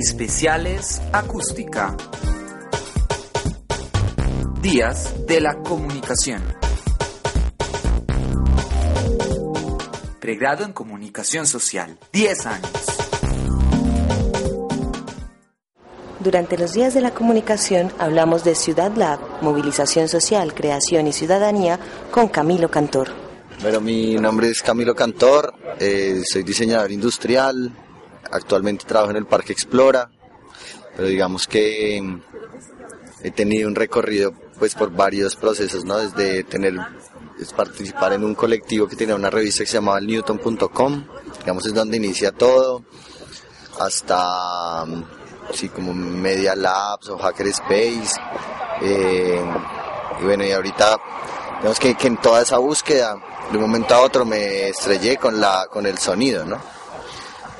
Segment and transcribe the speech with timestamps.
[0.00, 1.96] Especiales Acústica.
[4.62, 6.40] Días de la Comunicación.
[10.20, 11.98] Pregrado en Comunicación Social.
[12.12, 12.70] 10 años.
[16.20, 21.80] Durante los días de la comunicación hablamos de Ciudad Lab, movilización social, creación y ciudadanía
[22.12, 23.08] con Camilo Cantor.
[23.62, 27.72] Bueno, mi nombre es Camilo Cantor, eh, soy diseñador industrial,
[28.30, 30.10] actualmente trabajo en el Parque Explora,
[30.96, 32.20] pero digamos que mm,
[33.22, 35.98] he tenido un recorrido pues por varios procesos, ¿no?
[35.98, 36.74] Desde tener
[37.40, 41.06] es participar en un colectivo que tiene una revista que se llamaba newton.com,
[41.38, 42.82] digamos es donde inicia todo,
[43.78, 45.04] hasta mm,
[45.74, 48.20] como Media Labs o Hackerspace,
[48.82, 49.40] eh,
[50.20, 50.98] y bueno, y ahorita
[51.58, 53.16] digamos que, que en toda esa búsqueda,
[53.50, 56.58] de un momento a otro me estrellé con la con el sonido, ¿no?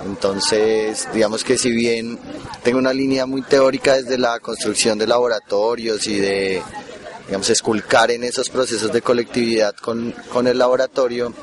[0.04, 2.18] Entonces, digamos que si bien
[2.62, 6.62] tengo una línea muy teórica desde la construcción de laboratorios y de,
[7.26, 11.34] digamos, esculcar en esos procesos de colectividad con, con el laboratorio,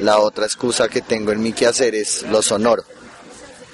[0.00, 2.84] la otra excusa que tengo en mi quehacer es lo sonoro.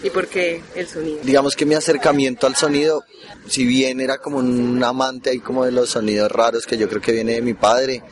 [0.03, 1.19] ¿Y por qué el sonido?
[1.23, 3.05] Digamos que mi acercamiento al sonido,
[3.49, 7.03] si bien era como un amante ahí como de los sonidos raros que yo creo
[7.03, 8.03] que viene de mi padre,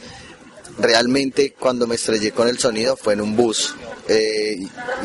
[0.79, 3.75] realmente cuando me estrellé con el sonido fue en un bus
[4.09, 4.59] eh,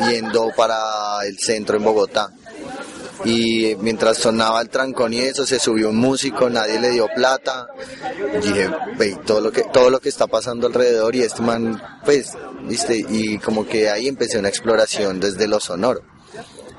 [0.08, 2.32] yendo para el centro en Bogotá.
[3.24, 7.68] Y mientras sonaba el trancón y eso, se subió un músico, nadie le dio plata.
[8.34, 11.80] Y dije, ve, todo lo que, todo lo que está pasando alrededor y este man,
[12.04, 12.32] pues,
[12.66, 16.02] viste, y como que ahí empecé una exploración desde lo sonoro.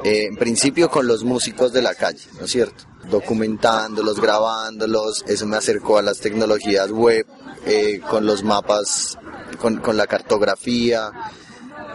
[0.04, 2.84] Eh, en principio con los músicos de la calle, ¿no es cierto?
[3.10, 7.26] Documentándolos, grabándolos, eso me acercó a las tecnologías web,
[7.66, 9.18] eh, con los mapas,
[9.60, 11.12] con, con la cartografía,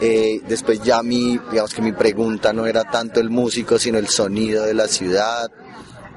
[0.01, 4.09] eh, después ya mi, digamos que mi pregunta no era tanto el músico, sino el
[4.09, 5.51] sonido de la ciudad.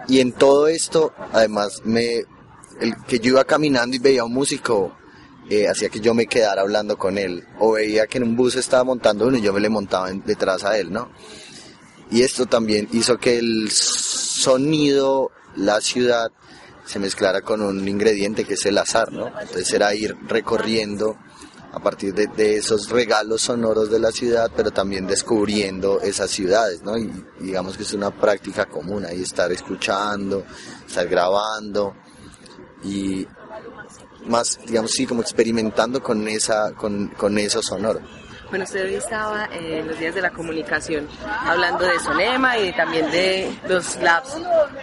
[0.07, 2.23] Y en todo esto, además, me,
[2.79, 4.95] el que yo iba caminando y veía un músico,
[5.49, 7.45] eh, hacía que yo me quedara hablando con él.
[7.59, 10.63] O veía que en un bus estaba montando uno y yo me le montaba detrás
[10.63, 11.09] a él, ¿no?
[12.09, 16.31] Y esto también hizo que el sonido, la ciudad,
[16.85, 19.27] se mezclara con un ingrediente que es el azar, ¿no?
[19.27, 21.17] Entonces era ir recorriendo
[21.73, 26.95] a partir de, esos regalos sonoros de la ciudad, pero también descubriendo esas ciudades, ¿no?
[26.97, 30.45] Y, digamos que es una práctica común ahí estar escuchando,
[30.87, 31.95] estar grabando
[32.83, 33.27] y
[34.27, 37.99] más, digamos, sí, como experimentando con, esa, con, con eso sonoro.
[38.53, 43.09] Bueno, usted hoy estaba en los días de la comunicación hablando de Sonema y también
[43.09, 44.37] de los labs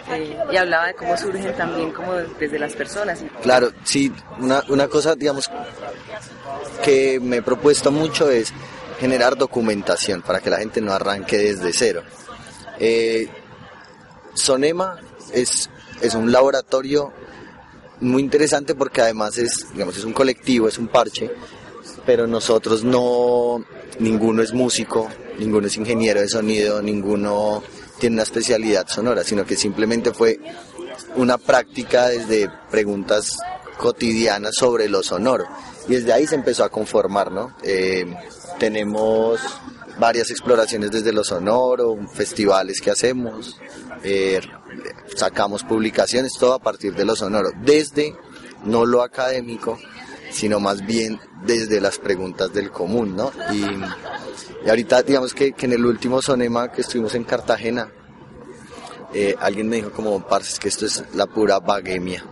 [0.09, 3.23] eh, y hablaba de cómo surgen también como desde las personas.
[3.41, 5.49] Claro, sí, una, una cosa, digamos,
[6.81, 8.53] que me he propuesto mucho es
[8.99, 12.03] generar documentación para que la gente no arranque desde cero.
[12.79, 13.27] Eh,
[14.33, 14.99] Sonema
[15.33, 15.69] es,
[16.01, 17.11] es un laboratorio
[17.99, 21.31] muy interesante porque además es, digamos, es un colectivo, es un parche,
[22.05, 23.63] pero nosotros no,
[23.99, 27.63] ninguno es músico, ninguno es ingeniero de sonido, ninguno
[27.99, 30.39] tiene una especialidad sonora, sino que simplemente fue
[31.15, 33.37] una práctica desde preguntas
[33.77, 35.47] cotidianas sobre lo sonoro
[35.87, 37.55] y desde ahí se empezó a conformar, ¿no?
[37.63, 38.05] Eh,
[38.59, 39.39] tenemos
[39.99, 43.59] varias exploraciones desde lo sonoro, festivales que hacemos,
[44.03, 44.39] eh,
[45.15, 48.15] sacamos publicaciones, todo a partir de lo sonoro, desde
[48.63, 49.77] no lo académico,
[50.31, 53.31] sino más bien desde las preguntas del común, ¿no?
[53.51, 53.65] Y,
[54.69, 57.91] ahorita, digamos que, en el último sonema que estuvimos en Cartagena,
[59.13, 62.23] eh, alguien me dijo como, parce, que esto es la pura vaguemia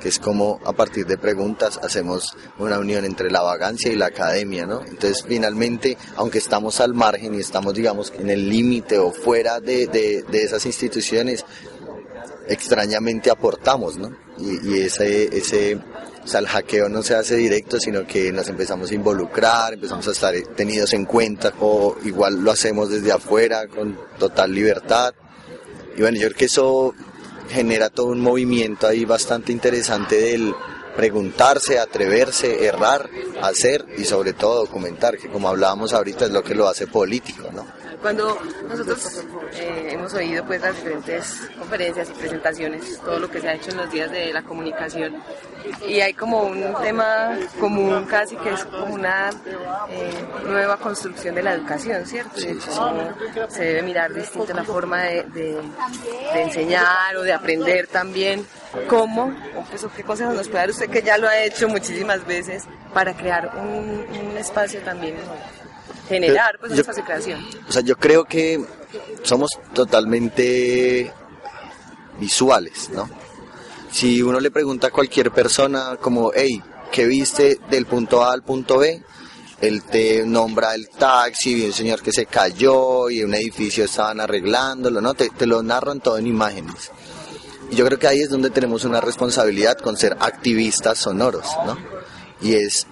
[0.00, 4.06] que es como a partir de preguntas hacemos una unión entre la vagancia y la
[4.06, 4.84] academia, ¿no?
[4.84, 9.86] Entonces, finalmente, aunque estamos al margen y estamos, digamos, en el límite o fuera de,
[9.86, 11.44] de, esas instituciones,
[12.48, 14.16] extrañamente aportamos, ¿no?
[14.38, 15.74] Y, y ese, ese,
[16.24, 20.06] o sea, el hackeo no se hace directo, sino que nos empezamos a involucrar, empezamos
[20.08, 25.14] a estar tenidos en cuenta, o igual lo hacemos desde afuera con total libertad.
[25.96, 26.94] Y bueno, yo creo que eso
[27.48, 30.54] genera todo un movimiento ahí bastante interesante del
[30.96, 33.08] preguntarse, atreverse, errar,
[33.40, 37.47] hacer y sobre todo documentar, que como hablábamos ahorita es lo que lo hace político.
[38.00, 39.24] Cuando nosotros
[39.54, 43.70] eh, hemos oído pues las diferentes conferencias y presentaciones, todo lo que se ha hecho
[43.70, 45.16] en los días de la comunicación,
[45.86, 49.30] y hay como un tema común casi que es como una
[49.90, 50.10] eh,
[50.44, 52.40] nueva construcción de la educación, ¿cierto?
[52.40, 55.60] De hecho, se debe mirar distinto la forma de, de,
[56.34, 58.46] enseñar o de aprender también.
[58.86, 59.34] ¿Cómo?
[59.70, 63.14] Pues, ¿Qué consejos nos puede dar usted que ya lo ha hecho muchísimas veces para
[63.14, 65.16] crear un, un espacio también?
[66.08, 67.46] Generar pues, yo- espacio de creación.
[67.68, 68.64] O sea, yo creo que
[69.22, 71.12] somos totalmente
[72.18, 73.08] visuales, ¿no?
[73.90, 76.62] Si uno le pregunta a cualquier persona como, hey,
[76.92, 79.02] ¿qué viste del punto A al punto B?
[79.60, 84.20] Él te nombra el taxi, vi un señor que se cayó y un edificio estaban
[84.20, 85.14] arreglándolo, ¿no?
[85.14, 86.92] Te, te lo narran todo en imágenes.
[87.70, 91.76] Y yo creo que ahí es donde tenemos una responsabilidad con ser activistas sonoros, ¿no?
[92.40, 92.86] Y es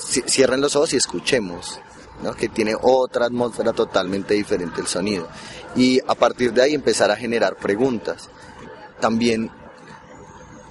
[0.00, 1.80] cierren los ojos y escuchemos,
[2.22, 2.34] ¿no?
[2.34, 5.28] que tiene otra atmósfera totalmente diferente el sonido.
[5.76, 8.28] Y a partir de ahí empezar a generar preguntas.
[9.00, 9.50] También,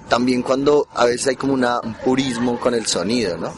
[0.08, 3.52] también cuando a veces hay como un purismo con el sonido, ¿no?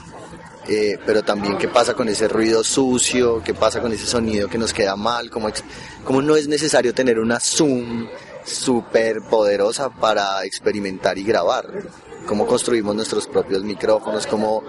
[0.69, 4.59] Eh, pero también qué pasa con ese ruido sucio, qué pasa con ese sonido que
[4.59, 5.49] nos queda mal, como,
[6.05, 8.07] como no es necesario tener una Zoom
[8.45, 11.67] súper poderosa para experimentar y grabar,
[12.27, 14.63] cómo construimos nuestros propios micrófonos, cómo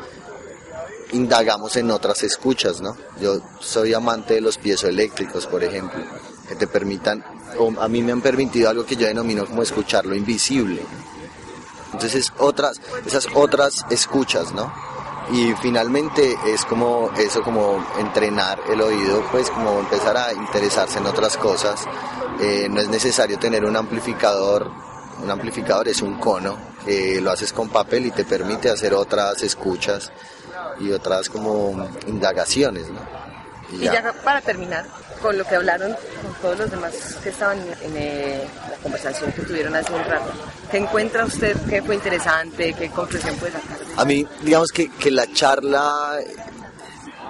[1.14, 2.98] indagamos en otras escuchas, ¿no?
[3.20, 6.04] Yo soy amante de los piezoeléctricos, por ejemplo,
[6.48, 7.24] que te permitan,
[7.58, 10.82] o a mí me han permitido algo que yo denomino como escuchar lo invisible.
[11.94, 14.74] Entonces, otras, esas otras escuchas, ¿no?
[15.32, 21.06] Y finalmente es como eso, como entrenar el oído, pues como empezar a interesarse en
[21.06, 21.86] otras cosas.
[22.42, 24.70] Eh, no es necesario tener un amplificador,
[25.22, 29.42] un amplificador es un cono, que lo haces con papel y te permite hacer otras
[29.44, 30.12] escuchas
[30.80, 33.02] y otras como indagaciones, ¿no?
[33.72, 34.86] Y ya para terminar,
[35.22, 39.42] con lo que hablaron con todos los demás que estaban en eh, la conversación que
[39.42, 40.32] tuvieron hace un rato,
[40.70, 42.74] ¿qué encuentra usted que fue interesante?
[42.74, 43.78] ¿Qué conclusión puede sacar?
[43.98, 46.20] A mí, digamos que, que la charla,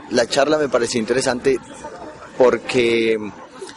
[0.10, 1.58] la charla me pareció interesante
[2.38, 3.18] porque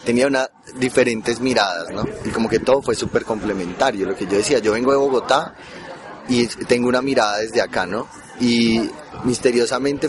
[0.06, 2.04] tenía una diferentes miradas, ¿no?
[2.24, 4.06] Y como que todo fue súper complementario.
[4.06, 5.54] Lo que yo decía, yo vengo de Bogotá
[6.28, 8.06] y tengo una mirada desde acá, ¿no?
[8.40, 8.88] Y
[9.24, 10.08] misteriosamente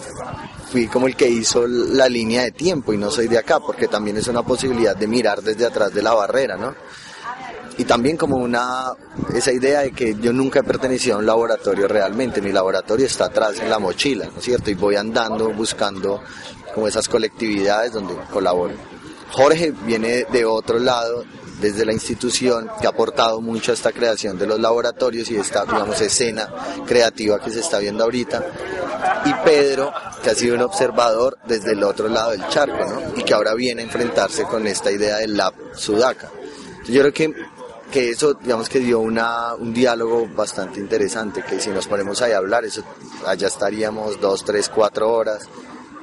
[0.72, 3.88] fui como el que hizo la línea de tiempo y no soy de acá, porque
[3.88, 6.76] también es una posibilidad de mirar desde atrás de la barrera, ¿no?
[7.80, 8.92] y también como una
[9.36, 13.26] esa idea de que yo nunca he pertenecido a un laboratorio realmente, mi laboratorio está
[13.26, 14.72] atrás en la mochila, ¿no es cierto?
[14.72, 16.24] Y voy andando buscando
[16.74, 18.74] como esas colectividades donde colaboro.
[19.32, 21.26] Jorge viene de otro lado,
[21.60, 25.66] desde la institución, que ha aportado mucho a esta creación de los laboratorios y esta,
[25.66, 26.50] digamos, escena
[26.86, 28.46] creativa que se está viendo ahorita.
[29.26, 29.92] Y Pedro,
[30.24, 33.20] que ha sido un observador desde el otro lado del charco, ¿no?
[33.20, 36.30] Y que ahora viene a enfrentarse con esta idea del lab Sudaca.
[36.88, 37.34] Yo creo que,
[37.92, 42.38] que eso, digamos que dio un diálogo bastante interesante, que si nos ponemos ahí a
[42.38, 42.84] hablar, eso,
[43.26, 45.48] allá estaríamos dos, tres, cuatro horas.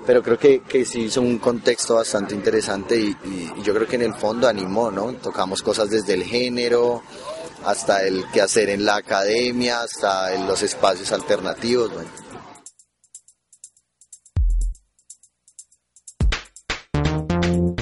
[0.07, 3.97] Pero creo que, que sí hizo un contexto bastante interesante y, y- yo creo que
[3.97, 5.13] en el fondo animó, ¿no?
[5.15, 7.03] Tocamos cosas desde el género,
[7.65, 12.11] hasta el quehacer en la academia, hasta en los espacios alternativos, bueno.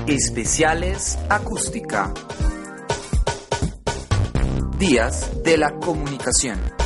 [0.06, 2.12] Especiales Acústica.
[4.78, 6.81] Días de la Comunicación.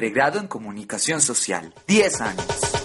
[0.00, 1.74] Pregrado en Comunicación Social.
[1.86, 2.79] 10 años.